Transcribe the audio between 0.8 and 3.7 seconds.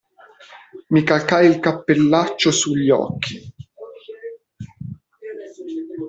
Mi calcai il cappellaccio su gli occhi.